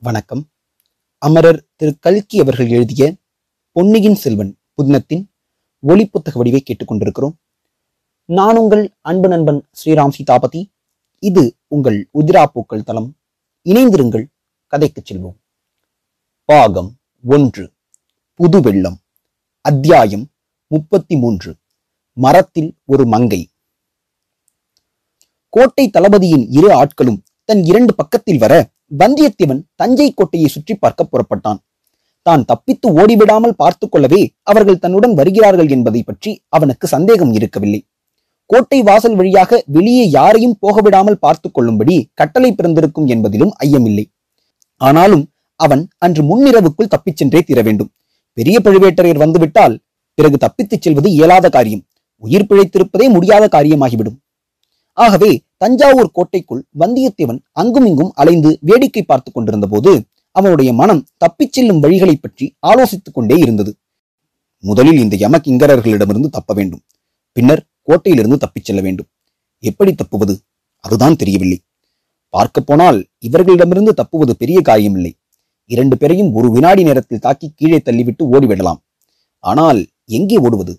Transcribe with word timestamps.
வணக்கம். 0.00 0.50
அமரர் 1.18 1.66
திரு 1.76 1.96
கல்கி 2.00 2.40
அவர்கள் 2.40 2.68
எழுதிய 2.68 3.14
பொன்னியின் 3.72 4.14
செல்வன் 4.14 4.58
புதினத்தின் 4.76 5.26
ஒளி 5.80 6.06
புத்தக 6.06 6.38
வடிவை 6.38 6.62
கேட்டுக்கொண்டிருக்கிறோம். 6.62 7.32
நான் 8.24 8.56
உங்கள் 8.56 8.94
அன்பு 9.00 9.28
நண்பன் 9.28 9.68
ஸ்ரீராம் 9.84 10.08
சீதாபதி. 10.08 10.72
இது 11.18 11.56
உங்கள் 11.68 12.08
உதிராப்பூக்கள் 12.14 12.82
தளம். 12.82 13.16
இணைந்திருங்கள் 13.64 14.26
கதைக்குச் 14.76 15.12
செல்வோம். 15.12 15.36
பாகம் 16.44 16.96
ஒன்று 17.28 17.72
புது 18.34 18.60
வெள்ளம் 18.60 18.98
அத்தியாயம் 19.60 20.30
முப்பத்தி 20.66 21.16
மூன்று 21.16 21.56
மரத்தில் 22.12 22.76
ஒரு 22.84 23.06
மங்கை. 23.06 23.50
கோட்டை 25.48 25.90
தளபதியின் 25.90 26.46
இரு 26.50 26.74
ஆட்களும் 26.74 27.22
தன் 27.44 27.64
இரண்டு 27.64 27.94
பக்கத்தில் 27.94 28.38
வர 28.38 28.70
வந்தியத்தேவன் 28.90 29.62
தஞ்சை 29.80 30.08
கோட்டையை 30.18 30.48
சுற்றி 30.54 30.74
பார்க்க 30.74 31.04
புறப்பட்டான். 31.04 31.60
தான் 32.26 32.42
தப்பித்து 32.50 32.86
ஓடிவிடாமல் 33.00 33.58
பார்த்து 33.60 33.86
கொள்ளவே 33.88 34.20
அவர்கள் 34.50 34.80
தன்னுடன் 34.82 35.14
வருகிறார்கள் 35.18 35.70
என்பதை 35.76 36.00
பற்றி 36.02 36.30
அவனுக்கு 36.56 36.86
சந்தேகம் 36.94 37.32
இருக்கவில்லை. 37.38 37.80
கோட்டை 38.50 38.78
வாசல் 38.82 39.16
வழியாக 39.18 39.60
வெளியே 39.76 40.04
யாரையும் 40.10 40.56
போகவிடாமல் 40.62 41.20
பார்த்து 41.24 41.48
கொள்ளும்படி 41.50 41.96
கட்டளை 42.20 42.50
பிறந்திருக்கும் 42.52 43.08
என்பதிலும் 43.14 43.52
ஐயமில்லை. 43.64 44.04
ஆனாலும் 44.80 45.24
அவன் 45.60 45.82
அன்று 46.04 46.22
முன்னிரவுக்குள் 46.30 46.92
தப்பிச் 46.94 47.18
சென்றே 47.20 47.40
தீர 47.42 47.62
வேண்டும். 47.68 47.90
பெரிய 48.36 48.56
பழுவேட்டரையர் 48.64 49.22
வந்துவிட்டால் 49.24 49.74
பிறகு 50.18 50.36
தப்பித்துச் 50.44 50.84
செல்வது 50.84 51.08
இயலாத 51.16 51.46
காரியம். 51.56 51.84
உயிர் 52.22 52.48
பிழைத்திருப்பதே 52.50 53.06
முடியாத 53.14 53.44
காரியமாகிவிடும். 53.56 54.18
ஆகவே 54.98 55.30
தஞ்சாவூர் 55.56 56.10
கோட்டைக்குள் 56.10 56.62
வந்தியத்தேவன் 56.78 57.40
அங்குமிங்கும் 57.52 58.12
அலைந்து 58.14 58.50
வேடிக்கை 58.60 59.02
பார்த்து 59.02 59.30
கொண்டிருந்த 59.32 59.66
போது 59.66 59.92
அவனுடைய 60.30 60.72
மனம் 60.72 61.06
தப்பிச் 61.16 61.52
செல்லும் 61.52 61.82
வழிகளை 61.82 62.14
பற்றி 62.20 62.46
ஆலோசித்துக் 62.66 63.14
கொண்டே 63.14 63.36
இருந்தது. 63.36 63.72
முதலில் 64.64 64.98
இந்த 64.98 65.16
யமகிங்கரர்களிடமிருந்து 65.16 66.28
தப்ப 66.30 66.54
வேண்டும். 66.54 66.82
பின்னர் 67.32 67.62
கோட்டையிலிருந்து 67.86 68.36
தப்பிச் 68.36 68.64
செல்ல 68.64 68.80
வேண்டும். 68.82 69.08
எப்படி 69.62 69.92
தப்புவது? 69.94 70.34
அதுதான் 70.84 71.16
தெரியவில்லை. 71.16 71.58
பார்க்க 72.34 72.60
போனால் 72.60 72.98
இவர்களிடமிருந்து 73.18 73.94
தப்புவது 73.94 74.36
பெரிய 74.36 74.58
காரியமில்லை. 74.64 75.12
இரண்டு 75.70 75.96
பேரையும் 75.98 76.32
ஒரு 76.32 76.48
வினாடி 76.50 76.82
நேரத்தில் 76.82 77.18
தாக்கி 77.18 77.48
கீழே 77.54 77.78
தள்ளிவிட்டு 77.84 78.24
ஓடிவிடலாம். 78.32 78.82
ஆனால் 79.44 79.80
எங்கே 80.04 80.36
ஓடுவது? 80.36 80.74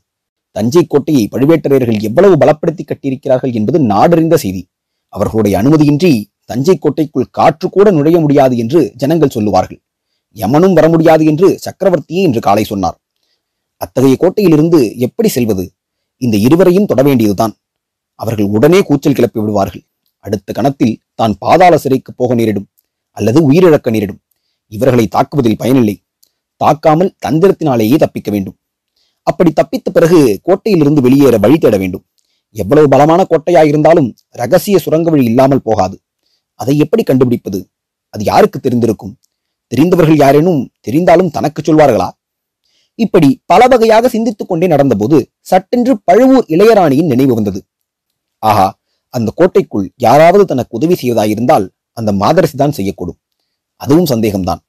தஞ்சை 0.52 0.84
கோட்டையை 0.88 1.28
பழுவேட்டரையர்கள் 1.32 2.00
எவ்வளவு 2.02 2.36
பலப்படுத்தி 2.36 2.84
கட்டியிருக்கிறார்கள் 2.86 3.54
என்பது 3.54 3.80
நாடறிந்த 3.84 4.36
செய்தி. 4.36 4.62
அவர்களுடைய 5.14 5.62
அனுமதியின்றி 5.62 6.12
தஞ்சை 6.46 6.78
கோட்டைக்குள் 6.78 7.32
காற்று 7.32 7.70
கூட 7.70 7.92
நுழைய 7.92 8.20
முடியாது 8.20 8.58
என்று 8.58 8.92
ஜனங்கள் 8.96 9.30
சொல்லுவார்கள். 9.30 9.80
யமனும் 10.32 10.74
வர 10.74 10.90
முடியாது 10.90 11.26
என்று 11.26 11.48
சக்கரவர்த்தியே 11.66 12.22
இன்று 12.28 12.40
காலை 12.40 12.64
சொன்னார். 12.64 12.98
அத்தகைய 13.78 14.16
கோட்டையிலிருந்து 14.20 14.80
எப்படி 14.98 15.30
செல்வது? 15.30 15.66
இந்த 16.22 16.38
இருவரையும் 16.38 16.86
தொட 16.86 17.02
வேண்டியதுதான். 17.04 17.54
அவர்கள் 18.20 18.46
உடனே 18.46 18.82
கூச்சல் 18.82 19.14
கிளப்பி 19.14 19.40
விடுவார்கள். 19.40 19.84
அடுத்த 20.18 20.54
கணத்தில் 20.54 21.00
தான் 21.14 21.36
பாதாள 21.38 21.78
சிறைக்கு 21.78 22.14
போக 22.14 22.34
நேரிடும் 22.36 22.68
அல்லது 23.18 23.52
உயிரிழக்க 23.52 23.90
நேரிடும். 23.90 24.20
இவர்களை 24.68 25.08
தாக்குவதில் 25.08 25.58
பயனில்லை. 25.58 25.96
தாக்காமல் 26.62 27.12
தந்திரத்தினாலேயே 27.26 27.96
தப்பிக்க 27.96 28.32
வேண்டும். 28.32 28.58
அப்படி 29.30 29.50
தப்பித்த 29.56 29.90
பிறகு 29.94 30.20
கோட்டையிலிருந்து 30.46 31.02
வெளியேற 31.06 31.36
வழி 31.38 31.58
தேட 31.58 31.78
வேண்டும். 31.78 32.06
எவ்வளவு 32.56 32.88
பலமான 32.90 33.22
கோட்டையாயிருந்தாலும் 33.30 34.10
ரகசிய 34.30 34.78
சுரங்க 34.78 35.10
வழி 35.10 35.24
இல்லாமல் 35.24 35.66
போகாது. 35.70 35.98
அதை 36.60 36.74
எப்படி 36.78 37.04
கண்டுபிடிப்பது? 37.04 37.60
அது 38.14 38.24
யாருக்கு 38.24 38.60
தெரிந்திருக்கும்? 38.60 39.14
தெரிந்தவர்கள் 39.72 40.18
யாரேனும் 40.18 40.62
தெரிந்தாலும் 40.88 41.32
தனக்கு 41.32 41.62
சொல்வார்களா? 41.62 42.10
இப்படி 42.96 43.28
பல 43.46 43.68
வகையாக 43.68 44.08
சிந்தித்துக் 44.08 44.48
கொண்டே 44.48 44.68
நடந்தபோது 44.68 45.18
சட்டென்று 45.50 45.94
பழுவூர் 46.04 46.46
இளையராணியின் 46.48 47.12
நினைவு 47.12 47.34
வந்தது. 47.34 47.60
ஆஹா 48.44 48.68
அந்த 49.14 49.30
கோட்டைக்குள் 49.36 49.86
யாராவது 49.98 50.44
தனக்கு 50.46 50.78
உதவி 50.78 50.96
செய்வதாயிருந்தால் 51.02 51.66
அந்த 51.98 52.12
மாதரசிதான் 52.22 52.76
செய்யக்கூடும். 52.78 53.20
அதுவும் 53.82 54.10
சந்தேகம்தான். 54.14 54.62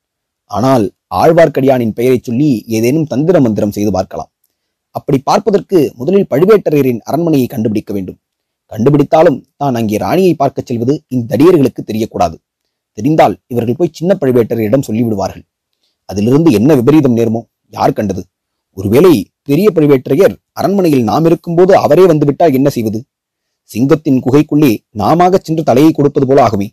ஆனால் 0.51 0.85
ஆழ்வார்க்கடியானின் 1.15 1.97
பெயரைச் 1.99 2.27
சொல்லி 2.29 2.51
ஏதேனும் 2.67 3.11
தந்திர 3.13 3.37
மந்திரம் 3.41 3.75
செய்து 3.77 3.91
பார்க்கலாம். 3.91 4.31
அப்படி 4.91 5.19
பார்ப்பதற்கு 5.19 5.93
முதலில் 5.97 6.27
பழுவேட்டரையரின் 6.31 7.01
அரண்மனையை 7.01 7.47
கண்டுபிடிக்க 7.47 7.93
வேண்டும். 7.93 8.19
கண்டுபிடித்தாலும் 8.73 9.39
தான் 9.57 9.75
அங்கே 9.75 9.97
ராணியை 9.97 10.35
பார்க்கச் 10.35 10.67
செல்வது 10.67 11.03
இந்த 11.09 11.37
தடியர்களுக்கு 11.37 11.81
தெரியக்கூடாது. 11.87 12.37
தெரிந்தால் 12.93 13.35
இவர்கள் 13.47 13.79
போய் 13.79 13.97
சின்ன 13.99 14.17
பழுவேட்டரையரிடம் 14.21 14.87
சொல்லிவிடுவார்கள். 14.89 15.45
அதிலிருந்து 16.05 16.51
என்ன 16.53 16.75
விபரீதம் 16.75 17.17
நேருமோ? 17.17 17.41
யார் 17.69 17.93
கண்டது? 17.93 18.23
ஒருவேளை 18.73 19.31
பெரிய 19.43 19.69
பழுவேட்டரையர் 19.75 20.35
அரண்மனையில் 20.53 21.03
நாம் 21.03 21.25
இருக்கும்போது 21.25 21.73
அவரே 21.77 22.05
வந்துவிட்டால் 22.07 22.53
என்ன 22.53 22.69
செய்வது? 22.69 22.99
சிங்கத்தின் 23.71 24.21
குகைக்குள்ளே 24.25 24.73
நாமாக 24.91 25.39
சென்று 25.43 25.63
தலையை 25.63 25.93
கொடுப்பது 25.93 26.27
போல 26.27 26.49
ஆகுமே. 26.49 26.69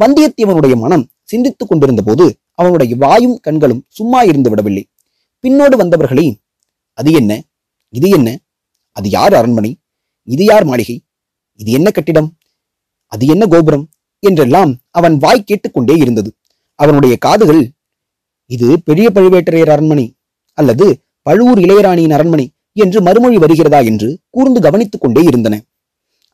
வந்தியத்தேவனுடைய 0.00 0.74
மனம் 0.76 1.04
சிந்தித்துக் 1.22 1.68
கொண்டிருந்த 1.68 2.02
போது 2.02 2.24
அவனுடைய 2.54 2.96
வாயும் 2.96 3.36
கண்களும் 3.40 3.84
சும்மா 3.88 4.22
இருந்து 4.22 4.50
விடவில்லை. 4.50 4.84
பின்னோடு 5.44 5.76
வந்தவர்களை 5.76 6.26
அது 6.98 7.12
என்ன? 7.12 7.32
இது 7.88 8.08
என்ன? 8.08 8.28
அது 8.96 9.10
யார் 9.10 9.34
அரண்மனை? 9.34 9.72
இது 10.28 10.44
யார் 10.44 10.64
மாளிகை? 10.64 10.96
இது 11.60 11.70
என்ன 11.70 11.90
கட்டிடம்? 11.90 12.28
அது 13.12 13.26
என்ன 13.26 13.46
கோபுரம்? 13.46 13.84
என்றெல்லாம் 14.22 14.72
அவன் 14.90 15.16
வாய் 15.18 15.44
கேட்டுக்கொண்டே 15.44 15.94
இருந்தது. 15.96 16.30
அவனுடைய 16.78 17.16
காதுகள் 17.16 17.62
இது 18.46 18.78
பெரிய 18.78 19.10
பழுவேட்டரையர் 19.10 19.70
அரண்மனை 19.70 20.16
அல்லது 20.58 20.86
பழுவூர் 21.22 21.58
இளையராணியின் 21.58 22.10
அரண்மனை 22.10 22.46
என்று 22.72 23.02
மறுமொழி 23.02 23.36
வருகிறதா 23.36 23.80
என்று 23.80 24.08
கூர்ந்து 24.30 24.60
கவனித்துக் 24.60 25.00
கொண்டே 25.00 25.22
இருந்தன. 25.22 25.54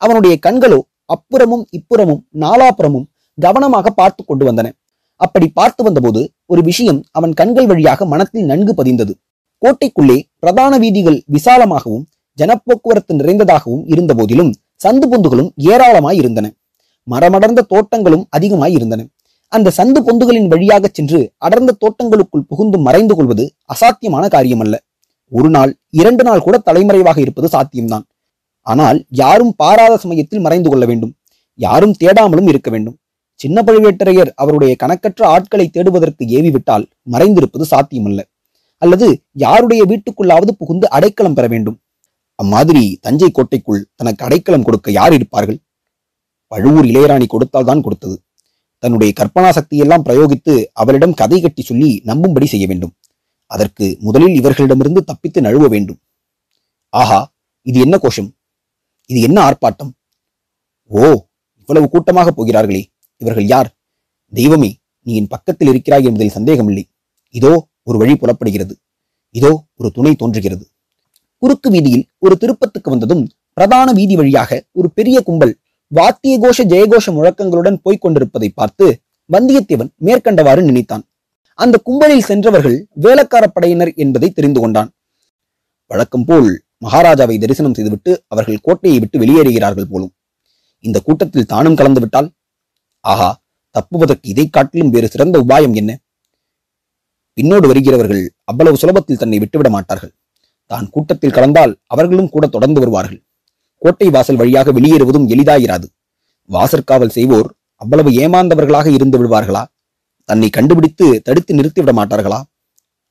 அவனுடைய 0.02 0.38
கண்களோ 0.46 0.80
அப்புறமும் 1.14 1.64
இப்புறமும் 1.78 2.22
நாலாப்புறமும் 2.40 3.06
கவனமாக 3.38 3.90
பார்த்து 3.90 4.24
கொண்டு 4.24 4.44
வந்தன. 4.52 4.68
அப்படி 5.16 5.48
பார்த்து 5.48 5.82
வந்தபோது 5.84 6.20
ஒரு 6.46 6.62
விஷயம் 6.62 7.00
அவன் 7.10 7.32
கண்கள் 7.32 7.66
வழியாக 7.66 8.06
மனத்தில் 8.06 8.44
நன்கு 8.44 8.74
பதிந்தது. 8.74 9.12
கோட்டைக்குள்ளே 9.62 10.18
பிரதான 10.38 10.78
வீதிகள் 10.78 11.18
விசாலமாகவும் 11.32 12.04
ஜனப்போக்குவரத்து 12.38 13.12
நிறைந்ததாகவும் 13.20 13.84
இருந்த 13.86 14.14
போதிலும் 14.14 14.52
சந்து 14.84 15.06
பொந்துகளும் 15.12 15.48
ஏராளமாய் 15.56 16.16
இருந்தன. 16.16 16.46
மரமடர்ந்த 17.06 17.60
தோட்டங்களும் 17.68 18.26
அதிகமாய் 18.28 18.72
இருந்தன. 18.72 19.06
அந்த 19.52 19.72
சந்து 19.76 20.00
பொந்துகளின் 20.06 20.46
வழியாக 20.46 20.88
சென்று 20.92 21.32
அடர்ந்த 21.36 21.76
தோட்டங்களுக்குள் 21.80 22.46
புகுந்து 22.48 22.78
மறைந்து 22.78 23.14
கொள்வது 23.14 23.44
அசாத்தியமான 23.74 24.24
காரியமல்ல. 24.28 24.76
ஒரு 25.32 25.50
நாள் 25.50 25.72
இரண்டு 25.90 26.24
நாள் 26.24 26.40
கூட 26.40 26.58
தலைமறைவாக 26.58 27.20
இருப்பது 27.20 27.48
சாத்தியம்தான். 27.58 28.04
ஆனால் 28.62 29.04
யாரும் 29.08 29.54
பாராத 29.56 29.96
சமயத்தில் 29.96 30.40
மறைந்து 30.40 30.70
கொள்ள 30.70 30.86
வேண்டும். 30.86 31.12
யாரும் 31.54 31.94
தேடாமலும் 32.04 32.48
இருக்க 32.48 32.70
வேண்டும். 32.70 32.96
சின்ன 33.40 33.62
பழுவேட்டரையர் 33.62 34.30
அவருடைய 34.34 34.76
கணக்கற்ற 34.76 35.26
ஆட்களை 35.26 35.68
தேடுவதற்கு 35.68 36.24
ஏவிவிட்டால் 36.38 36.86
மறைந்திருப்பது 37.12 37.64
சாத்தியமல்ல. 37.70 38.20
அல்லது 38.82 39.06
யாருடைய 39.44 39.82
வீட்டுக்குள்ளாவது 39.90 40.52
புகுந்து 40.60 40.86
அடைக்கலம் 40.96 41.36
பெற 41.38 41.46
வேண்டும்? 41.54 41.78
அம்மாதிரி 42.38 42.82
தஞ்சை 43.04 43.30
கோட்டைக்குள் 43.36 43.80
தனக்கு 43.98 44.22
அடைக்கலம் 44.26 44.66
கொடுக்க 44.66 44.90
யார் 44.98 45.14
இருப்பார்கள்? 45.18 45.58
பழுவூர் 46.52 46.86
இளையராணி 46.90 47.26
கொடுத்தால் 47.26 47.68
தான் 47.70 47.84
கொடுத்தது. 47.86 48.16
தன்னுடைய 48.82 49.12
கற்பனா 49.20 49.48
சக்தியெல்லாம் 49.58 50.04
பிரயோகித்து 50.08 50.52
அவரிடம் 50.72 51.14
கதை 51.20 51.38
கட்டி 51.40 51.62
சொல்லி 51.62 51.90
நம்பும்படி 52.10 52.46
செய்ய 52.52 52.66
வேண்டும். 52.66 52.92
அதற்கு 53.46 53.86
முதலில் 54.06 54.34
இவர்களிடமிருந்து 54.40 55.00
தப்பித்து 55.10 55.38
நழுவ 55.46 55.66
வேண்டும். 55.74 55.98
ஆஹா 56.92 57.20
இது 57.66 57.78
என்ன 57.86 57.96
கோஷம்? 58.04 58.30
இது 59.10 59.20
என்ன 59.28 59.38
ஆர்ப்பாட்டம்? 59.46 59.90
ஓ 60.90 61.00
இவ்வளவு 61.60 61.86
கூட்டமாக 61.94 62.30
போகிறார்களே. 62.30 62.82
இவர்கள் 63.22 63.46
யார்? 63.54 63.68
தெய்வமே 64.32 64.70
நீ 65.06 65.12
என் 65.20 65.32
பக்கத்தில் 65.34 65.70
இருக்கிறாய் 65.72 66.06
என்பதில் 66.08 66.36
சந்தேகமில்லை. 66.36 66.84
இதோ 67.34 67.52
ஒரு 67.88 67.96
வழி 68.02 68.14
புலப்படுகிறது. 68.22 68.74
இதோ 69.34 69.52
ஒரு 69.80 69.88
துணை 69.96 70.12
தோன்றுகிறது. 70.22 70.64
குறுக்கு 71.42 71.68
வீதியில் 71.74 72.04
ஒரு 72.24 72.34
திருப்பத்துக்கு 72.42 72.88
வந்ததும் 72.94 73.24
பிரதான 73.56 73.88
வீதி 73.98 74.14
வழியாக 74.20 74.50
ஒரு 74.78 74.88
பெரிய 74.98 75.18
கும்பல் 75.28 75.52
வாத்திய 75.92 76.34
கோஷ 76.44 76.64
ஜெயகோஷ 76.72 77.12
முழக்கங்களுடன் 77.16 77.78
போய்க் 77.84 78.02
கொண்டிருப்பதை 78.04 78.48
பார்த்து 78.58 78.86
வந்தியத்தேவன் 79.30 79.90
மேற்கண்டவாறு 80.06 80.62
நினைத்தான். 80.68 81.04
அந்த 81.58 81.76
கும்பலில் 81.86 82.26
சென்றவர்கள் 82.28 82.78
வேலக்கார 83.04 83.44
படையினர் 83.54 83.92
என்பதை 84.02 84.28
தெரிந்து 84.30 84.60
கொண்டான். 84.60 84.90
வழக்கம் 85.90 86.26
போல் 86.28 86.50
மகாராஜாவை 86.84 87.36
தரிசனம் 87.42 87.76
செய்துவிட்டு 87.76 88.12
அவர்கள் 88.32 88.64
கோட்டையை 88.66 88.98
விட்டு 89.02 89.16
வெளியேறுகிறார்கள் 89.22 89.88
போலும். 89.92 90.12
இந்த 90.84 90.98
கூட்டத்தில் 91.06 91.50
தானும் 91.52 91.78
கலந்து 91.80 92.00
விட்டால் 92.04 92.28
ஆஹா 93.04 93.30
தப்புவதற்கு 93.74 94.26
இதை 94.32 94.46
காட்டிலும் 94.48 94.92
வேறு 94.94 95.08
சிறந்த 95.14 95.36
உபாயம் 95.44 95.74
என்ன? 95.80 95.90
பின்னோடு 97.38 97.66
வருகிறவர்கள் 97.70 98.24
அவ்வளவு 98.44 98.76
சுலபத்தில் 98.82 99.20
தன்னை 99.22 99.38
விட்டுவிட 99.38 99.68
மாட்டார்கள். 99.70 100.12
தான் 100.70 100.86
கூட்டத்தில் 100.90 101.34
கலந்தால் 101.36 101.72
அவர்களும் 101.86 102.30
கூட 102.34 102.46
தொடர்ந்து 102.46 102.80
வருவார்கள். 102.80 103.20
கோட்டை 103.82 104.08
வாசல் 104.10 104.40
வழியாக 104.40 104.72
வெளியேறுவதும் 104.72 105.26
எளிதாயிராது. 105.34 105.86
வாசற்காவல் 106.50 107.14
செய்வோர் 107.16 107.48
அவ்வளவு 107.82 108.10
ஏமாந்தவர்களாக 108.22 108.86
இருந்து 108.86 109.16
விடுவார்களா? 109.18 109.62
தன்னை 110.28 110.48
கண்டுபிடித்து 110.50 111.06
தடுத்து 111.26 111.52
நிறுத்திவிட 111.54 111.92
மாட்டார்களா? 111.98 112.40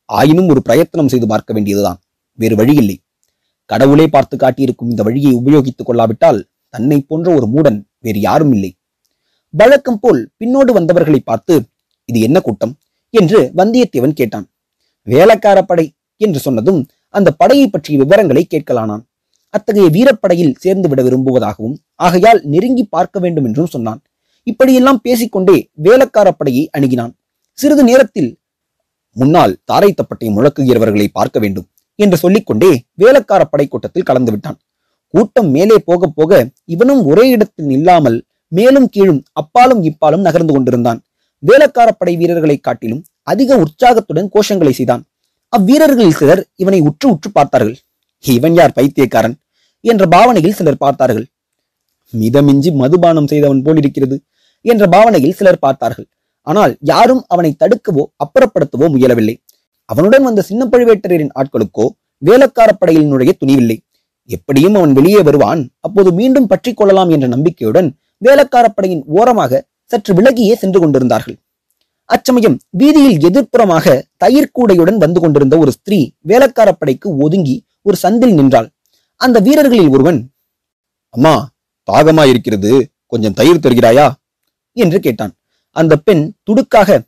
ஆயினும் 0.10 0.50
ஒரு 0.50 0.62
பிரயத்தனம் 0.62 1.12
செய்து 1.14 1.28
பார்க்க 1.28 1.54
வேண்டியதுதான். 1.54 2.00
வேறு 2.40 2.56
வழியில்லை. 2.56 2.98
கடவுளே 3.66 4.08
பார்த்து 4.08 4.36
காட்டியிருக்கும் 4.38 4.90
இந்த 4.90 5.04
வழியை 5.04 5.32
உபயோகித்துக் 5.34 5.88
கொள்ளாவிட்டால் 5.88 6.40
தன்னை 6.74 6.98
போன்ற 7.02 7.28
ஒரு 7.38 7.48
மூடன் 7.54 7.80
வேறு 8.06 8.20
யாரும் 8.20 8.52
இல்லை. 8.52 8.72
வழக்கம் 9.54 10.00
போல் 10.00 10.22
பின்னோடு 10.40 10.72
வந்தவர்களை 10.78 11.20
பார்த்து 11.20 11.56
இது 12.06 12.20
என்ன 12.28 12.40
கூட்டம்? 12.40 12.74
என்று 13.14 13.40
வந்தியத்தேவன் 13.60 14.18
கேட்டான். 14.20 14.48
வேலைக்கார 15.08 15.60
படை 15.62 15.86
என்று 16.22 16.40
சொன்னதும் 16.40 16.82
அந்த 17.14 17.30
படையை 17.32 17.68
பற்றிய 17.68 17.98
விவரங்களை 18.04 18.44
கேட்கலானான். 18.54 19.04
அத்தகைய 19.54 19.88
வீரப்படையில் 19.96 20.58
சேர்ந்து 20.64 20.88
விட 20.90 21.02
விரும்புவதாகவும் 21.04 21.78
ஆகையால் 21.96 22.42
நெருங்கி 22.44 22.84
பார்க்க 22.96 23.20
வேண்டும் 23.20 23.46
என்றும் 23.46 23.72
சொன்னான். 23.76 24.02
இப்படியெல்லாம் 24.48 25.00
பேசிக்கொண்டே 25.04 25.58
வேலக்கார 25.86 26.28
படையை 26.32 26.64
அணுகினான். 26.78 27.14
சிறிது 27.58 27.84
நேரத்தில் 27.84 28.30
முன்னால் 29.16 29.54
தாரை 29.66 29.90
தப்பட்டை 29.94 30.28
முழக்குகிறவர்களை 30.36 31.08
பார்க்க 31.12 31.38
வேண்டும் 31.40 31.68
என்று 32.00 32.18
சொல்லிக்கொண்டே 32.18 32.72
வேலக்கார 32.94 33.42
படை 33.44 33.66
கூட்டத்தில் 33.68 34.08
கலந்து 34.10 34.32
விட்டான். 34.32 34.58
கூட்டம் 35.14 35.50
மேலே 35.50 35.78
போக 35.80 36.08
போக 36.08 36.32
இவனும் 36.66 37.02
ஒரே 37.06 37.26
இடத்தில் 37.30 37.66
நில்லாமல் 37.66 38.18
மேலும் 38.52 38.88
கீழும் 38.90 39.22
அப்பாலும் 39.34 39.82
இப்பாலும் 39.84 40.26
நகர்ந்து 40.28 40.54
கொண்டிருந்தான். 40.54 41.00
வேலக்காரப்படை 41.44 42.14
படை 42.14 42.14
வீரர்களை 42.20 42.58
காட்டிலும் 42.58 43.02
அதிக 43.24 43.58
உற்சாகத்துடன் 43.64 44.30
கோஷங்களை 44.36 44.72
செய்தான். 44.78 45.04
அவ்வீரர்களில் 45.54 46.18
சிலர் 46.20 46.42
இவனை 46.56 46.80
உற்று 46.90 47.08
உற்று 47.14 47.30
பார்த்தார்கள். 47.32 47.78
இவன் 48.24 48.56
யார் 48.60 48.76
பைத்தியக்காரன்? 48.78 49.36
என்ற 49.82 50.04
பாவனையில் 50.16 50.56
சிலர் 50.60 50.82
பார்த்தார்கள். 50.86 51.28
மிதமிஞ்சி 52.14 52.70
மதுபானம் 52.72 53.30
செய்தவன் 53.32 53.62
போலிருக்கிறது 53.66 54.18
என்ற 54.66 54.84
பாவனையில் 54.88 55.38
சிலர் 55.40 55.64
பார்த்தார்கள். 55.66 56.08
ஆனால் 56.48 56.74
யாரும் 56.92 57.24
அவனை 57.28 57.52
தடுக்கவோ 57.62 58.04
அப்புறப்படுத்தவோ 58.24 58.88
முயலவில்லை. 58.96 59.36
அவனுடன் 59.86 60.24
வந்த 60.24 60.42
சின்ன 60.42 60.64
பழுவேட்டரின் 60.66 61.34
ஆட்களுக்கோ 61.40 61.86
வேலைக்கார 62.22 62.70
படையில் 62.74 63.10
நுழைய 63.12 63.32
துணிவில்லை. 63.42 63.78
எப்படியும் 64.30 64.76
அவன் 64.76 64.94
வெளியே 64.94 65.22
வருவான் 65.22 65.62
அப்போது 65.80 66.10
மீண்டும் 66.12 66.48
பற்றி 66.48 66.72
கொள்ளலாம் 66.74 67.10
என்ற 67.10 67.28
நம்பிக்கையுடன் 67.28 67.90
வேலக்காரப்படையின் 68.26 69.04
ஓரமாக 69.18 69.62
சற்று 69.90 70.14
விலகியே 70.14 70.54
சென்று 70.56 70.80
கொண்டிருந்தார்கள். 70.80 71.38
அச்சமயம் 72.10 72.58
வீதியில் 72.70 73.18
எதிர்ப்புறமாக 73.28 74.02
தயிர் 74.18 74.54
கூடையுடன் 74.58 74.98
வந்து 74.98 75.20
கொண்டிருந்த 75.20 75.58
ஒரு 75.58 75.72
ஸ்திரீ 75.72 76.00
வேலைக்கார 76.20 76.72
படைக்கு 76.72 77.18
ஒதுங்கி 77.18 77.56
ஒரு 77.82 77.98
சந்தில் 78.04 78.34
நின்றாள். 78.34 78.68
அந்த 79.16 79.40
வீரர்களில் 79.40 79.90
ஒருவன் 79.90 80.20
அம்மா 81.10 81.50
தாகமா 81.92 82.24
இருக்கிறது. 82.28 82.72
கொஞ்சம் 83.06 83.34
தயிர் 83.34 83.64
தருகிறாயா? 83.64 84.08
என்று 84.78 85.00
கேட்டான். 85.00 85.34
அந்த 85.76 85.94
பெண் 85.98 86.24
துடுக்காக 86.48 87.00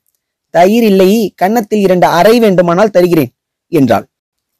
தயிர் 0.50 0.84
இல்லை 0.84 1.34
கன்னத்தில் 1.36 1.80
இரண்டு 1.80 2.08
அறை 2.08 2.40
வேண்டுமானால் 2.40 2.90
தருகிறேன் 2.90 3.31
என்றாள். 3.72 4.06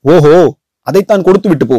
ஓஹோ 0.06 0.36
அதைத்தான் 0.88 1.24
கொடுத்து 1.24 1.50
விட்டு 1.50 1.66
போ 1.66 1.77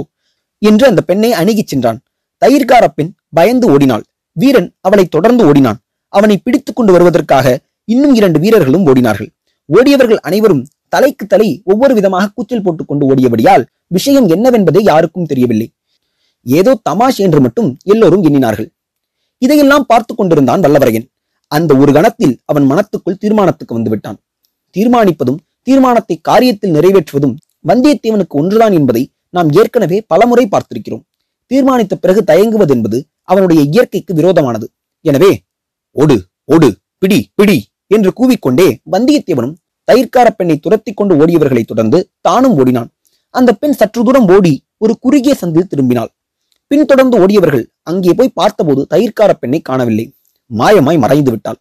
என்று 0.63 0.87
அந்த 0.87 1.01
பெண்ணை 1.01 1.31
அணுகிச் 1.33 1.67
சென்றான். 1.67 2.01
தயிர்கார 2.43 2.85
பெண் 2.95 3.13
பயந்து 3.35 3.67
ஓடினாள். 3.71 4.05
வீரன் 4.37 4.69
அவளை 4.81 5.05
தொடர்ந்து 5.07 5.45
ஓடினான். 5.47 5.79
அவனை 6.13 6.37
பிடித்துக் 6.45 6.79
கொண்டு 6.79 6.93
வருவதற்காக 6.95 7.47
இன்னும் 7.89 8.15
இரண்டு 8.19 8.39
வீரர்களும் 8.45 8.87
ஓடினார்கள். 8.91 9.31
ஓடியவர்கள் 9.69 10.21
அனைவரும் 10.29 10.63
தலைக்கு 10.95 11.25
தலை 11.27 11.49
ஒவ்வொரு 11.65 11.93
விதமாக 11.95 12.31
கூச்சல் 12.35 12.65
போட்டுக் 12.65 12.89
கொண்டு 12.89 13.05
ஓடியபடியால் 13.11 13.65
விஷயம் 13.97 14.27
என்னவென்பதே 14.29 14.81
யாருக்கும் 14.83 15.29
தெரியவில்லை. 15.31 15.69
ஏதோ 16.47 16.73
தமாஷ் 16.89 17.21
என்று 17.27 17.41
மட்டும் 17.41 17.69
எல்லோரும் 17.85 18.25
எண்ணினார்கள். 18.29 18.69
இதையெல்லாம் 19.43 19.87
பார்த்து 19.87 20.13
கொண்டிருந்தான் 20.15 20.63
வல்லவரையன். 20.65 21.07
அந்த 21.51 21.71
ஒரு 21.83 21.93
கணத்தில் 21.93 22.35
அவன் 22.51 22.67
மனத்துக்குள் 22.71 23.21
தீர்மானத்துக்கு 23.23 23.77
வந்துவிட்டான். 23.79 24.19
தீர்மானிப்பதும் 24.77 25.39
தீர்மானத்தை 25.69 26.17
காரியத்தில் 26.29 26.75
நிறைவேற்றுவதும் 26.77 27.35
வந்தியத்தேவனுக்கு 27.69 28.35
ஒன்றுதான் 28.41 28.75
என்பதை 28.79 29.03
நாம் 29.37 29.51
ஏற்கனவே 29.61 29.99
பலமுறை 30.07 30.45
பார்த்திருக்கிறோம். 30.47 31.03
தீர்மானித்த 31.51 31.95
பிறகு 31.95 32.21
தயங்குவது 32.25 32.73
என்பது 32.77 32.99
அவனுடைய 33.31 33.61
இயற்கைக்கு 33.73 34.13
விரோதமானது. 34.15 34.67
எனவே 35.05 35.31
ஓடு 35.97 36.17
ஓடு 36.55 36.69
பிடி 37.03 37.19
பிடி 37.39 37.59
என்று 37.95 38.11
கூவிக்கொண்டே 38.19 38.67
வந்தியத்தேவனும் 38.95 39.57
தயிர்கார 39.89 40.29
பெண்ணை 40.39 40.57
துரத்தி 40.65 40.93
கொண்டு 40.93 41.15
ஓடியவர்களை 41.23 41.63
தொடர்ந்து 41.65 41.99
தானும் 42.27 42.57
ஓடினான். 42.61 42.91
அந்த 43.35 43.51
பெண் 43.61 43.77
சற்று 43.81 44.01
தூரம் 44.05 44.29
ஓடி 44.35 44.53
ஒரு 44.85 44.93
குறுகிய 45.05 45.35
சந்தில் 45.41 45.71
திரும்பினாள். 45.73 46.11
பின்தொடர்ந்து 46.71 47.17
ஓடியவர்கள் 47.23 47.65
அங்கே 47.91 48.13
போய் 48.19 48.37
பார்த்தபோது 48.41 48.83
தயிர்கார 48.93 49.31
பெண்ணை 49.33 49.61
காணவில்லை. 49.61 50.07
மாயமாய் 50.51 51.03
மறைந்து 51.05 51.31
விட்டாள். 51.31 51.59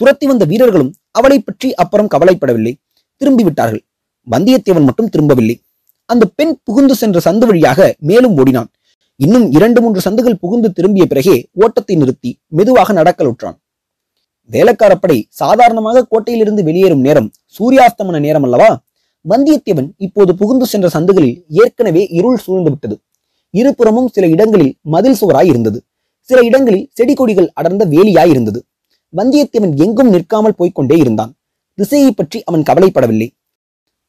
துரத்தி 0.00 0.26
வந்த 0.26 0.44
வீரர்களும் 0.52 0.92
அவளை 1.18 1.38
பற்றி 1.38 1.68
அப்புறம் 1.82 2.12
கவலைப்படவில்லை. 2.14 2.72
திரும்பி 3.20 3.44
விட்டார்கள் 3.48 3.82
வந்தியத்தேவன் 4.26 4.86
மட்டும் 4.88 5.10
திரும்பவில்லை. 5.14 5.56
அந்த 6.10 6.24
பெண் 6.38 6.54
புகுந்து 6.66 6.94
சென்ற 6.94 7.18
சந்து 7.26 7.46
வழியாக 7.48 7.80
மேலும் 8.10 8.36
ஓடினான். 8.40 8.70
இன்னும் 9.20 9.46
இரண்டு 9.56 9.78
மூன்று 9.82 10.00
சந்துகள் 10.06 10.40
புகுந்து 10.42 10.68
திரும்பிய 10.72 11.04
பிறகே 11.10 11.36
ஓட்டத்தை 11.64 11.94
நிறுத்தி 11.96 12.30
மெதுவாக 12.58 12.92
நடக்கலுற்றான். 13.00 13.56
வேலைக்காரப்படை 14.50 15.22
சாதாரணமாக 15.28 16.06
கோட்டையிலிருந்து 16.10 16.62
வெளியேறும் 16.62 17.00
நேரம் 17.00 17.30
சூரியாஸ்தமன 17.58 18.20
நேரம் 18.20 18.42
அல்லவா? 18.42 18.82
வந்தியத்தேவன் 19.28 19.88
இப்போது 19.96 20.34
புகுந்து 20.34 20.66
சென்ற 20.66 20.88
சந்துகளில் 20.88 21.44
ஏற்கனவே 21.48 22.06
இருள் 22.06 22.36
சூழ்ந்து 22.36 22.70
விட்டது. 22.70 22.96
இருபுறமும் 23.50 24.08
சில 24.08 24.26
இடங்களில் 24.26 24.76
மதில் 24.82 25.16
சுவராய் 25.20 25.44
இருந்தது. 25.44 25.78
சில 26.20 26.40
இடங்களில் 26.40 26.90
செடி 26.92 27.14
கொடிகள் 27.14 27.50
அடர்ந்த 27.52 27.84
வேலியாய் 27.84 28.28
இருந்தது. 28.28 28.60
வந்தியத்தேவன் 29.16 29.74
எங்கும் 29.76 30.10
நிற்காமல் 30.10 30.58
போய்க்கொண்டே 30.58 30.96
இருந்தான். 30.98 31.32
திசையை 31.74 32.10
பற்றி 32.10 32.42
அவன் 32.44 32.62
கவலைப்படவில்லை. 32.62 33.28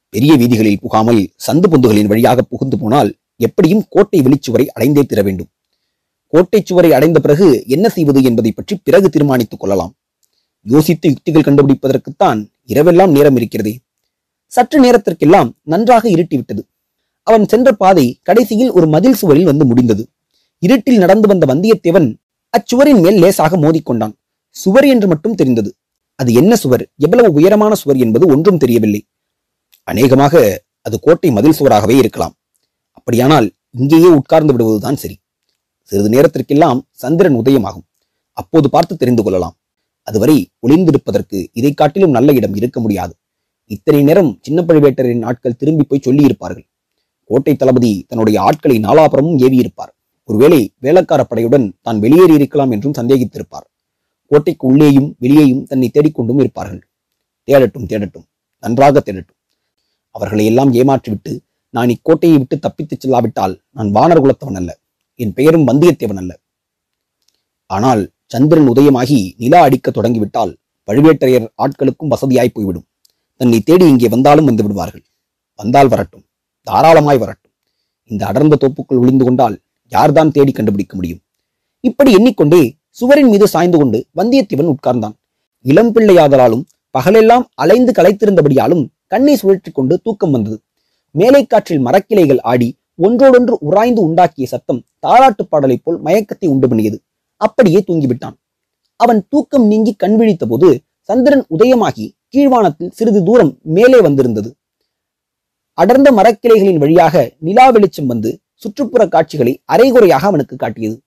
பெரிய 0.10 0.36
வீதிகளில் 0.36 0.80
புகாமல் 0.80 1.22
சந்து 1.48 1.68
பொந்துகளின் 1.72 2.06
வழியாக 2.06 2.42
புகுந்து 2.42 2.78
போனால் 2.80 3.10
எப்படியும் 3.38 3.84
கோட்டை 3.90 4.20
வெளிச்சுவரை 4.22 4.66
அடைந்தே 4.68 5.04
தீர 5.04 5.22
வேண்டும். 5.22 5.50
கோட்டை 6.34 6.60
சுவரை 6.64 6.94
அடைந்த 6.94 7.20
பிறகு 7.20 7.64
என்ன 7.68 7.90
செய்வது 7.90 8.24
என்பதை 8.24 8.52
பற்றி 8.52 8.76
பிறகு 8.84 9.10
தீர்மானித்துக் 9.10 9.60
கொள்ளலாம். 9.60 9.94
யோசித்து 10.68 11.10
யுக்திகள் 11.10 11.42
கண்டுபிடிப்பதற்குத்தான் 11.42 12.48
இரவெல்லாம் 12.68 13.10
நேரம் 13.10 13.36
இருக்கிறதே. 13.36 13.80
சற்று 14.48 14.80
நேரத்திற்கெல்லாம் 14.80 15.56
நன்றாக 15.64 16.10
இருட்டிவிட்டது. 16.10 16.62
அவன் 17.24 17.48
சென்ற 17.48 17.72
பாதை 17.72 18.20
கடைசியில் 18.24 18.72
ஒரு 18.72 18.88
மதில் 18.88 19.14
சுவரில் 19.14 19.44
வந்து 19.44 19.66
முடிந்தது. 19.66 20.10
இருட்டில் 20.60 20.98
நடந்து 20.98 21.28
வந்த 21.28 21.46
வந்தியத்தேவன் 21.54 22.16
அச்சுவரின் 22.50 23.02
மேல் 23.02 23.18
லேசாக 23.18 23.58
மோதிக்கொண்டான். 23.58 24.14
சுவர் 24.50 24.88
என்று 24.88 25.08
மட்டும் 25.08 25.36
தெரிந்தது. 25.36 25.76
அது 26.16 26.34
என்ன 26.34 26.56
சுவர்? 26.56 26.92
எவ்வளவு 26.98 27.34
உயரமான 27.34 27.74
சுவர் 27.74 27.98
என்பது 27.98 28.28
ஒன்றும் 28.28 28.58
தெரியவில்லை. 28.58 29.06
அநேகமாக 29.84 30.64
அது 30.82 31.00
கோட்டை 31.00 31.32
மதில் 31.32 31.58
சுவராகவே 31.60 31.98
இருக்கலாம். 31.98 32.34
அப்படியானால் 32.92 33.54
இங்கேயே 33.72 34.08
உட்கார்ந்து 34.08 34.54
விடுவதுதான் 34.54 34.96
சரி. 34.96 35.18
சிறிது 35.82 36.10
நேரத்திற்கெல்லாம் 36.10 36.88
சந்திரன் 36.92 37.38
உதயமாகும். 37.38 37.88
அப்போது 38.32 38.70
பார்த்து 38.70 38.98
தெரிந்து 38.98 39.24
கொள்ளலாம். 39.24 39.56
அதுவரை 40.08 40.50
ஒளிந்திருப்பதற்கு 40.68 41.48
இதை 41.54 41.72
காட்டிலும் 41.74 42.12
நல்ல 42.12 42.34
இடம் 42.34 42.54
இருக்க 42.54 42.80
முடியாது. 42.80 43.14
இத்தனை 43.66 44.04
நேரம் 44.04 44.40
சின்ன 44.42 44.62
பழுவேட்டரின் 44.62 45.26
ஆட்கள் 45.26 45.56
திரும்பி 45.56 45.84
போய் 45.84 46.06
சொல்லியிருப்பார்கள். 46.06 46.66
கோட்டை 47.24 47.56
தளபதி 47.56 48.06
தன்னுடைய 48.08 48.42
ஆட்களை 48.42 48.80
நாலாபுரமும் 48.80 49.40
ஏவியிருப்பார். 49.46 49.94
ஒருவேளை 50.24 50.74
வேலைக்கார 50.80 51.28
படையுடன் 51.30 51.72
தான் 51.82 52.00
வெளியேறி 52.00 52.34
இருக்கலாம் 52.34 52.72
என்றும் 52.72 52.98
சந்தேகித்திருப்பார். 52.98 53.66
கோட்டைக்கு 54.32 54.68
உள்ளேயும் 54.68 55.16
வெளியேயும் 55.20 55.64
தன்னை 55.64 55.92
தேடிக்கொண்டும் 55.94 56.40
இருப்பார்கள். 56.40 56.82
தேடட்டும் 57.48 57.90
தேடட்டும். 57.92 58.26
நன்றாக 58.64 59.02
தேடட்டும். 59.06 59.40
அவர்களை 60.12 60.46
எல்லாம் 60.46 60.72
ஏமாற்றிவிட்டு 60.74 61.34
நான் 61.70 61.90
இக்கோட்டையை 61.90 62.38
விட்டு 62.38 62.56
தப்பித்துச் 62.56 63.04
செல்லாவிட்டால் 63.04 63.56
நான் 63.70 63.90
வானர் 63.94 64.22
குலத்தவன் 64.24 64.56
அல்ல. 64.56 64.72
என் 65.16 65.34
பெயரும் 65.34 65.68
வந்தியத்தேவன் 65.68 66.22
அல்ல. 66.22 66.34
ஆனால் 67.70 68.04
சந்திரன் 68.26 68.70
உதயமாகி 68.70 69.34
நிலா 69.38 69.62
அடிக்க 69.62 69.92
தொடங்கிவிட்டால் 69.92 70.56
பழுவேட்டரையர் 70.88 71.48
ஆட்களுக்கும் 71.58 72.08
வசதியாய் 72.10 72.52
போய்விடும். 72.54 72.86
தன்னை 73.38 73.60
தேடி 73.60 73.88
இங்கே 73.88 74.08
வந்தாலும் 74.08 74.46
வந்து 74.46 74.64
விடுவார்கள். 74.64 75.04
வந்தால் 75.56 75.88
வரட்டும். 75.88 76.24
தாராளமாய் 76.64 77.18
வரட்டும். 77.18 77.52
இந்த 78.04 78.26
அடர்ந்த 78.26 78.58
தோப்புக்குள் 78.60 79.00
ஒளிந்து 79.00 79.26
கொண்டால் 79.26 79.60
யார்தான் 79.90 80.32
தேடி 80.32 80.52
கண்டுபிடிக்க 80.52 80.96
முடியும்? 80.96 81.20
இப்படி 81.80 82.12
எண்ணிக்கொண்டே 82.12 82.76
சுவரின் 82.90 83.30
மீது 83.30 83.48
சாய்ந்து 83.48 83.78
கொண்டு 83.78 84.06
வந்தியத்தேவன் 84.16 84.74
உட்கார்ந்தான். 84.76 85.14
இளம் 85.62 85.96
பிள்ளையாதலாலும் 85.96 86.64
பகலெல்லாம் 86.90 87.50
அலைந்து 87.54 87.92
களைத்திருந்தபடியாலும் 87.92 88.88
கண்ணை 89.08 89.40
சுழற்றி 89.42 89.72
கொண்டு 89.74 90.00
தூக்கம் 90.04 90.32
வந்தது. 90.32 90.62
மேலை 91.12 91.46
காற்றில் 91.46 91.86
மரக்கிளைகள் 91.86 92.42
ஆடி 92.42 92.78
ஒன்றோடொன்று 92.96 93.58
உராய்ந்து 93.60 94.08
உண்டாக்கிய 94.08 94.44
சத்தம் 94.44 94.84
தாலாட்டுப் 95.08 95.50
பாடலைப் 95.50 95.82
போல் 95.84 96.02
மயக்கத்தை 96.02 96.48
உண்டு 96.48 96.68
பண்ணியது. 96.68 97.02
அப்படியே 97.38 97.84
தூங்கிவிட்டான். 97.88 98.34
அவன் 98.96 99.26
தூக்கம் 99.30 99.68
நீங்கி 99.68 99.94
கண் 99.94 100.16
விழித்த 100.16 100.46
போது 100.46 100.82
சந்திரன் 101.00 101.46
உதயமாகி 101.60 102.12
கீழ்வானத்தில் 102.36 102.92
சிறிது 102.92 103.24
தூரம் 103.24 103.58
மேலே 103.62 104.02
வந்திருந்தது. 104.02 104.56
அடர்ந்த 105.74 106.12
மரக்கிளைகளின் 106.12 106.78
வழியாக 106.78 107.34
நிலா 107.40 107.70
வெளிச்சம் 107.70 108.06
வந்து 108.06 108.40
சுற்றுப்புற 108.54 109.08
காட்சிகளை 109.08 109.62
அரைகுறையாக 109.66 110.28
அவனுக்கு 110.28 110.56
காட்டியது. 110.56 111.02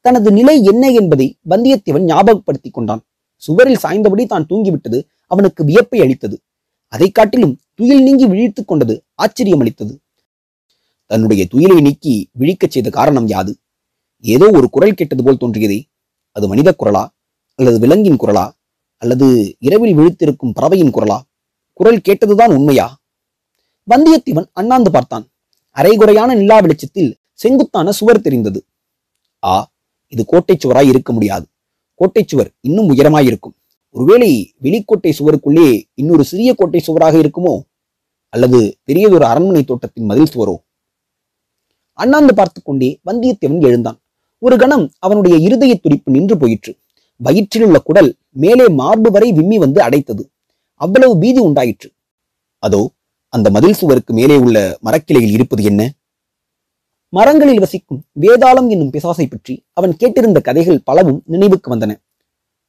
தனது 0.00 0.32
நிலை 0.32 0.62
என்ன 0.62 0.90
என்பதை 0.90 1.38
வந்தியத்தேவன் 1.48 2.04
ஞாபகப்படுத்திக் 2.04 2.72
கொண்டான். 2.72 3.02
சுவரில் 3.36 3.78
சாய்ந்தபடி 3.82 4.26
தான் 4.26 4.46
தூங்கிவிட்டது 4.50 5.02
அவனுக்கு 5.26 5.64
வியப்பை 5.64 6.00
அளித்தது. 6.00 6.40
அதைக் 6.88 7.14
காட்டிலும் 7.14 7.60
துயில் 7.74 8.02
நீங்கி 8.02 8.26
விழித்துக் 8.26 8.68
கொண்டது 8.68 9.04
ஆச்சரியமளித்தது. 9.22 9.96
தன்னுடைய 11.06 11.46
துயிலை 11.52 11.80
நீக்கி 11.80 12.30
விழிக்கச் 12.38 12.70
செய்த 12.70 12.90
காரணம் 12.90 13.26
யாது? 13.26 13.56
ஏதோ 14.20 14.50
ஒரு 14.52 14.70
குரல் 14.70 14.94
கேட்டது 14.94 15.22
போல் 15.22 15.36
தோன்றியதே. 15.36 15.82
அது 16.32 16.48
மனித 16.48 16.74
குரலா? 16.78 17.06
அல்லது 17.54 17.78
விலங்கின் 17.78 18.16
குரலா? 18.16 18.50
அல்லது 18.96 19.56
இரவில் 19.58 19.96
விழித்திருக்கும் 19.96 20.52
பறவையின் 20.52 20.90
குரலா? 20.90 21.20
குரல் 21.72 22.00
கேட்டதுதான் 22.08 22.54
உண்மையா? 22.54 23.00
வந்தியத்தேவன் 23.90 24.46
அண்ணாந்து 24.52 24.90
பார்த்தான். 24.90 25.28
அரைகுறையான 25.70 26.34
நிலா 26.34 26.60
வெளிச்சத்தில் 26.60 27.16
செங்குத்தான 27.32 27.92
சுவர் 27.92 28.20
தெரிந்தது. 28.20 28.64
ஆ 29.44 29.70
இது 30.08 30.24
கோட்டை 30.24 30.56
சுவராய் 30.64 30.88
இருக்க 30.88 31.12
முடியாது. 31.12 31.46
கோட்டை 31.94 32.24
சுவர் 32.26 32.50
இன்னும் 32.60 32.90
உயரமாயிருக்கும். 32.90 33.56
ஒருவேளை 33.90 34.54
வெளிக்கோட்டை 34.62 35.12
சுவருக்குள்ளே 35.18 35.82
இன்னொரு 35.94 36.24
சிறிய 36.24 36.54
கோட்டை 36.54 36.80
சுவராக 36.80 37.18
இருக்குமோ? 37.18 37.60
அல்லது 38.28 38.78
பெரியதொரு 38.84 39.24
அரண்மனை 39.24 39.64
தோட்டத்தின் 39.64 40.04
மதில் 40.04 40.28
சுவரோ? 40.34 40.56
அண்ணாந்து 41.92 42.34
பார்த்து 42.34 42.62
கொண்டே 42.62 43.00
வந்தியத்தேவன் 43.06 43.60
எழுந்தான். 43.60 44.00
ஒரு 44.42 44.56
கணம் 44.56 44.92
அவனுடைய 44.98 45.36
இருதய 45.36 45.74
துடிப்பு 45.74 46.12
நின்று 46.12 46.36
போயிற்று. 46.38 46.72
வயிற்றில் 47.16 47.62
உள்ள 47.62 47.78
குடல் 47.78 48.10
மேலே 48.30 48.66
மார்பு 48.68 49.10
வரை 49.10 49.32
விம்மி 49.32 49.58
வந்து 49.58 49.80
அடைத்தது. 49.82 50.22
அவ்வளவு 50.74 51.18
பீதி 51.18 51.40
உண்டாயிற்று. 51.40 51.88
அதோ 52.58 52.92
அந்த 53.28 53.50
மதில் 53.50 53.72
சுவருக்கு 53.72 54.12
மேலே 54.14 54.36
உள்ள 54.36 54.78
மரக்கிளையில் 54.80 55.30
இருப்பது 55.30 55.62
என்ன? 55.62 55.90
மரங்களில் 57.08 57.60
வசிக்கும் 57.60 58.00
வேதாளம் 58.20 58.68
என்னும் 58.68 58.92
பிசாசை 58.92 59.26
பற்றி 59.30 59.54
அவன் 59.72 59.96
கேட்டிருந்த 59.96 60.40
கதைகள் 60.40 60.84
பலவும் 60.84 61.22
நினைவுக்கு 61.26 61.68
வந்தன. 61.74 61.92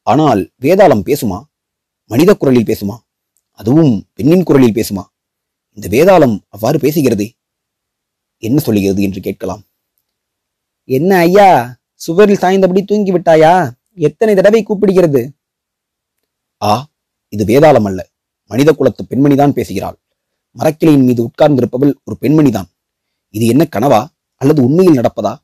ஆனால் 0.07 0.51
வேதாளம் 0.61 1.05
பேசுமா? 1.05 1.39
மனித 2.11 2.31
குரலில் 2.35 2.69
பேசுமா? 2.71 2.95
அதுவும் 3.51 3.93
பெண்ணின் 4.13 4.43
குரலில் 4.43 4.77
பேசுமா? 4.77 5.03
இந்த 5.77 5.87
வேதாளம் 5.87 6.35
அவ்வாறு 6.47 6.77
பேசுகிறதே? 6.77 7.27
என்ன 8.37 8.59
சொல்லுகிறது 8.59 9.01
என்று 9.01 9.21
கேட்கலாம். 9.21 9.61
என்ன 10.83 11.17
ஐயா? 11.17 11.79
சுவரில் 11.93 12.37
சாய்ந்தபடி 12.37 12.81
தூங்கி 12.85 13.13
விட்டாயா 13.13 13.71
எத்தனை 13.95 14.35
தடவை 14.35 14.65
கூப்பிடுகிறது? 14.65 15.29
ஆ 16.61 16.87
இது 17.29 17.45
வேதாளம் 17.45 17.85
அல்ல. 17.85 18.09
மனித 18.47 18.71
குலத்து 18.73 19.05
பெண்மணிதான் 19.09 19.51
பேசுகிறாள். 19.51 19.97
மரக்கிளையின் 20.57 21.03
மீது 21.03 21.23
உட்கார்ந்திருப்பவள் 21.23 21.93
ஒரு 22.03 22.17
பெண்மணிதான். 22.21 22.69
இது 23.29 23.45
என்ன 23.45 23.67
கனவா? 23.75 24.05
அல்லது 24.35 24.63
உண்மையில் 24.63 24.99
நடப்பதா? 24.99 25.35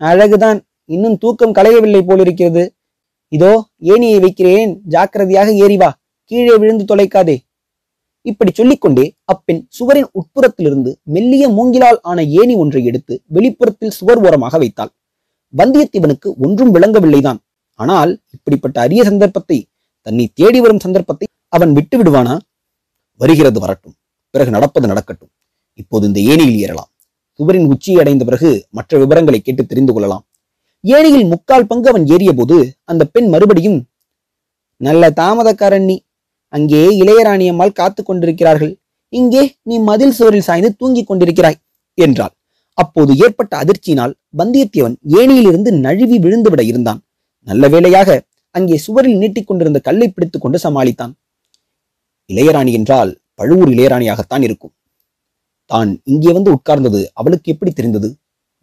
அழகுதான். 0.00 0.60
இன்னும் 0.84 1.18
தூக்கம் 1.18 1.54
களையவில்லை 1.54 2.02
போலிருக்கிறது. 2.02 2.76
இதோ 3.28 3.68
ஏணியை 3.80 4.20
வைக்கிறேன். 4.20 4.80
ஜாக்கிரதையாக 4.84 5.52
ஏறி 5.52 5.76
வா. 5.76 5.98
கீழே 6.24 6.56
விழுந்து 6.56 6.96
தொலைக்காதே. 6.96 7.36
இப்படி 8.22 8.50
சொல்லிக்கொண்டே 8.54 9.04
அப்பெண் 9.24 9.66
சுவரின் 9.68 10.08
உட்புறத்திலிருந்து 10.18 10.90
மெல்லிய 11.02 11.44
மூங்கிலால் 11.48 11.98
ஆன 12.02 12.22
ஏணி 12.40 12.54
ஒன்றை 12.54 12.84
எடுத்து 12.84 13.22
வெளிப்புறத்தில் 13.26 13.90
சுவர் 13.90 14.18
ஓரமாக 14.18 14.58
வைத்தாள். 14.58 14.92
வந்தியத்தேவனுக்கு 15.56 16.28
ஒன்றும் 16.44 16.74
விளங்கவில்லைதான். 16.74 17.40
ஆனால் 17.72 18.22
இப்படிப்பட்ட 18.30 18.80
அரிய 18.80 19.04
சந்தர்ப்பத்தை 19.04 19.58
தன்னை 20.06 20.30
தேடி 20.34 20.60
வரும் 20.60 20.78
சந்தர்ப்பத்தை 20.78 21.26
அவன் 21.48 21.72
விட்டு 21.72 21.96
விடுவானா? 21.98 22.34
வருகிறது 23.20 23.60
வரட்டும். 23.60 23.94
பிறகு 24.30 24.50
நடப்பது 24.50 24.86
நடக்கட்டும். 24.86 25.30
இப்போது 25.74 26.06
இந்த 26.06 26.20
ஏணியில் 26.20 26.58
ஏறலாம். 26.58 26.90
சுவரின் 27.38 27.66
உச்சியை 27.66 28.00
அடைந்த 28.00 28.24
பிறகு 28.24 28.50
மற்ற 28.70 28.98
விவரங்களை 28.98 29.40
கேட்டு 29.40 29.66
தெரிந்து 29.66 29.92
கொள்ளலாம். 29.92 30.24
ஏணியில் 30.84 31.26
முக்கால் 31.26 31.66
பங்கு 31.66 31.88
அவன் 31.88 32.06
ஏறிய 32.06 32.32
போது 32.32 32.56
அந்த 32.84 33.02
பெண் 33.04 33.28
மறுபடியும் 33.28 33.78
நல்ல 34.80 35.10
தாமதக்காரன் 35.20 35.84
நீ. 35.84 35.96
அங்கே 36.52 36.80
இளையராணி 37.02 37.46
அம்மாள் 37.52 37.78
காத்து 37.80 38.00
கொண்டிருக்கிறார்கள். 38.02 38.72
இங்கே 39.12 39.42
நீ 39.68 39.76
மதில் 39.88 40.14
சுவரில் 40.18 40.46
சாய்ந்து 40.48 40.70
தூங்கிக் 40.80 41.08
கொண்டிருக்கிறாய் 41.08 41.58
என்றாள். 41.98 42.34
அப்போது 42.78 43.12
ஏற்பட்ட 43.24 43.52
அதிர்ச்சியினால் 43.62 44.12
வந்தியத்தேவன் 44.40 44.94
ஏணியிலிருந்து 45.20 45.70
நழுவி 45.86 46.18
விழுந்துவிட 46.24 46.62
இருந்தான். 46.70 47.00
நல்ல 47.46 47.68
வேளையாக 47.74 48.18
அங்கே 48.54 48.76
சுவரில் 48.84 49.20
நீட்டிக் 49.22 49.48
கொண்டிருந்த 49.48 49.78
கல்லை 49.88 50.08
பிடித்துக் 50.08 50.44
கொண்டு 50.44 50.58
சமாளித்தான். 50.64 51.12
இளையராணி 52.30 52.72
என்றால் 52.78 53.10
பழுவூர் 53.40 53.72
இளையராணியாகத்தான் 53.74 54.44
இருக்கும். 54.48 54.74
தான் 55.70 55.90
இங்கே 56.12 56.32
வந்து 56.36 56.50
உட்கார்ந்தது 56.56 57.00
அவளுக்கு 57.20 57.52
எப்படி 57.54 57.70
தெரிந்தது? 57.72 58.08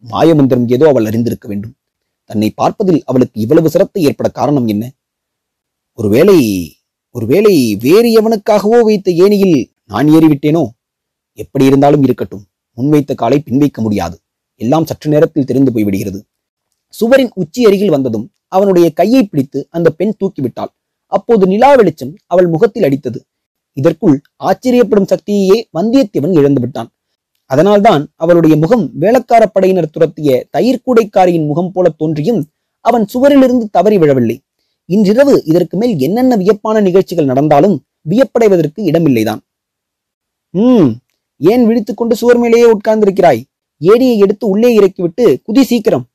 மாயமந்திரம் 0.04 0.68
ஏதோ 0.76 0.86
அவள் 0.92 1.08
அறிந்திருக்க 1.10 1.46
வேண்டும். 1.52 1.74
தன்னை 2.30 2.50
பார்ப்பதில் 2.60 3.02
அவளுக்கு 3.10 3.38
இவ்வளவு 3.46 3.72
சிரத்தை 3.74 4.02
ஏற்பட 4.10 4.28
காரணம் 4.40 4.68
என்ன? 4.74 4.84
ஒருவேளை 6.00 6.38
ஒருவேளை 7.16 7.76
வேறு 7.76 8.10
எவனுக்காகவோ 8.20 8.80
வைத்த 8.82 9.12
ஏணியில் 9.12 9.70
நான் 9.86 10.08
ஏறிவிட்டேனோ? 10.08 10.64
எப்படி 11.34 11.66
இருந்தாலும் 11.66 12.04
இருக்கட்டும். 12.04 12.44
முன்வைத்த 12.78 13.16
காலை 13.16 13.38
பின்வைக்க 13.46 13.78
முடியாது. 13.78 14.18
எல்லாம் 14.62 14.86
சற்று 14.86 15.12
நேரத்தில் 15.12 15.46
தெரிந்து 15.46 15.72
போய்விடுகிறது 15.72 16.20
சுவரின் 16.94 17.32
உச்சி 17.34 17.66
அருகில் 17.66 17.90
வந்ததும் 17.90 18.26
அவனுடைய 18.48 18.88
கையை 18.92 19.24
பிடித்து 19.24 19.60
அந்த 19.70 19.90
பெண் 19.90 20.14
தூக்கிவிட்டாள் 20.20 20.72
அப்போது 21.06 21.48
நிலா 21.48 21.76
வெளிச்சம் 21.76 22.14
அவள் 22.26 22.48
முகத்தில் 22.48 22.84
அடித்தது. 22.84 23.20
இதற்குள் 23.78 24.16
ஆச்சரியப்படும் 24.44 25.10
சக்தியையே 25.14 25.58
வந்தியத்தேவன் 25.78 26.36
இழந்து 26.40 26.62
விட்டான். 26.62 26.90
அதனால்தான் 27.50 28.04
அவளுடைய 28.16 28.56
முகம் 28.56 28.86
வேளக்கார 29.02 29.44
படையினர் 29.46 29.94
துரத்திய 29.94 30.30
தயிர்கூடைக்காரியின் 30.58 31.46
முகம் 31.46 31.72
போல 31.72 31.90
தோன்றியும் 31.90 32.42
அவன் 32.86 33.06
சுவரிலிருந்து 33.14 33.66
தவறி 33.72 33.98
விழவில்லை. 33.98 34.38
இன்றிரவு 34.90 35.44
இதற்கு 35.46 35.78
மேல் 35.78 36.00
என்னென்ன 36.00 36.36
வியப்பான 36.36 36.82
நிகழ்ச்சிகள் 36.82 37.26
நடந்தாலும் 37.26 37.76
வியப்படைவதற்கு 38.10 38.80
இடமில்லைதான். 38.90 39.42
ம் 40.50 40.90
ஏன் 41.42 41.64
விழித்துக்கொண்டு 41.68 42.16
சுவர் 42.16 42.38
மேலேயே 42.38 42.68
உட்கார்ந்திருக்கிறாய்? 42.72 43.42
ஏடியை 43.82 44.16
எடுத்து 44.18 44.48
உள்ளே 44.48 44.70
இறக்கிவிட்டு 44.76 45.42
குதி 45.48 45.62
சீக்கிரம் 45.62 46.06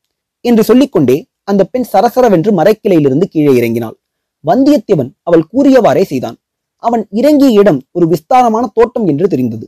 என்று 0.41 0.63
சொல்லிக்கொண்டே 0.65 1.27
அந்த 1.45 1.65
பெண் 1.65 1.87
சரசரவென்று 1.93 2.51
மரக்கிளையிலிருந்து 2.53 3.23
கீழே 3.25 3.53
இறங்கினாள். 3.61 3.97
வந்தியத்தேவன் 4.45 5.11
அவள் 5.23 5.45
கூறியவாறே 5.53 6.03
செய்தான். 6.03 6.37
அவன் 6.77 7.07
இறங்கிய 7.11 7.51
இடம் 7.61 7.81
ஒரு 7.93 8.07
விஸ்தாரமான 8.07 8.65
தோட்டம் 8.75 9.07
என்று 9.07 9.29
தெரிந்தது. 9.29 9.67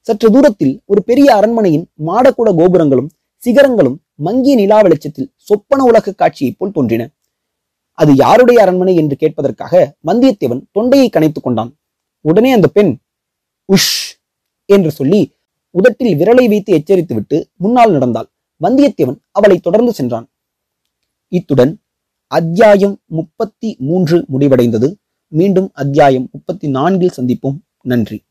சற்று 0.00 0.28
தூரத்தில் 0.30 0.74
ஒரு 0.84 1.00
பெரிய 1.02 1.28
அரண்மனையின் 1.34 1.86
மாடக்கூட 2.06 2.48
கோபுரங்களும் 2.56 3.10
சிகரங்களும் 3.42 3.98
மங்கிய 4.14 4.54
நிலா 4.56 4.80
வெளிச்சத்தில் 4.80 5.32
சொப்பன 5.48 5.84
உலக 5.84 6.12
காட்சியைப் 6.12 6.58
போல் 6.58 6.70
தோன்றின. 6.70 7.02
அது 7.98 8.14
யாருடைய 8.14 8.62
அரண்மனை 8.62 8.94
என்று 8.96 9.16
கேட்பதற்காக 9.20 9.96
வந்தியத்தேவன் 10.06 10.62
தொண்டையை 10.72 11.10
கனைத்துக் 11.12 11.42
கொண்டான். 11.42 11.76
உடனே 12.20 12.52
அந்த 12.52 12.68
பெண் 12.68 12.98
உஷ்! 13.72 14.14
என்று 14.64 14.90
சொல்லி 14.90 15.34
உதட்டில் 15.70 16.18
விரலை 16.18 16.48
வைத்து 16.48 16.78
எச்சரித்துவிட்டு 16.78 17.44
முன்னால் 17.56 17.90
நடந்தாள். 17.90 18.28
வந்தியத்தேவன் 18.60 19.18
அவளை 19.30 19.58
தொடர்ந்து 19.58 19.92
சென்றான். 19.92 20.26
இத்துடன் 21.28 21.80
அத்தியாயம் 22.26 23.00
முப்பத்தி 23.06 23.76
மூன்று 23.78 24.24
முடிவடைந்தது. 24.32 24.94
மீண்டும் 25.26 25.70
அத்தியாயம் 25.72 26.28
முப்பத்தி 26.32 26.68
நான்கில் 26.68 27.16
சந்திப்போம். 27.16 27.58
நன்றி. 27.80 28.25